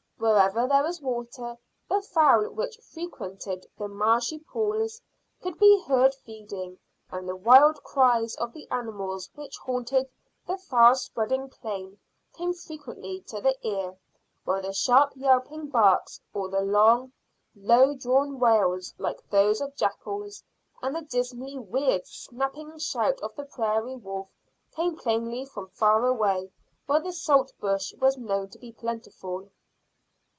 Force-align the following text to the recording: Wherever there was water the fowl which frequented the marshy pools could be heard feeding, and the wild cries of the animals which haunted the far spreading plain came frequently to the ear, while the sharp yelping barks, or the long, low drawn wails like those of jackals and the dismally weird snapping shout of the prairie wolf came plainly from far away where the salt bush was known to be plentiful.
Wherever 0.23 0.67
there 0.67 0.83
was 0.83 1.01
water 1.01 1.57
the 1.89 1.99
fowl 2.03 2.51
which 2.51 2.77
frequented 2.77 3.65
the 3.75 3.87
marshy 3.87 4.37
pools 4.37 5.01
could 5.41 5.57
be 5.57 5.81
heard 5.87 6.13
feeding, 6.13 6.77
and 7.09 7.27
the 7.27 7.35
wild 7.35 7.81
cries 7.83 8.35
of 8.35 8.53
the 8.53 8.69
animals 8.69 9.31
which 9.33 9.57
haunted 9.57 10.07
the 10.45 10.57
far 10.59 10.93
spreading 10.93 11.49
plain 11.49 11.97
came 12.35 12.53
frequently 12.53 13.21
to 13.29 13.41
the 13.41 13.55
ear, 13.67 13.97
while 14.45 14.61
the 14.61 14.73
sharp 14.73 15.13
yelping 15.15 15.69
barks, 15.69 16.21
or 16.35 16.49
the 16.49 16.61
long, 16.61 17.13
low 17.55 17.95
drawn 17.95 18.39
wails 18.39 18.93
like 18.99 19.27
those 19.31 19.59
of 19.59 19.75
jackals 19.75 20.43
and 20.83 20.95
the 20.95 21.01
dismally 21.01 21.57
weird 21.57 22.05
snapping 22.05 22.77
shout 22.77 23.19
of 23.21 23.35
the 23.35 23.45
prairie 23.45 23.95
wolf 23.95 24.27
came 24.75 24.95
plainly 24.95 25.45
from 25.45 25.67
far 25.69 26.05
away 26.05 26.51
where 26.85 27.01
the 27.01 27.11
salt 27.11 27.51
bush 27.59 27.91
was 27.99 28.19
known 28.19 28.47
to 28.49 28.59
be 28.59 28.71
plentiful. 28.71 29.49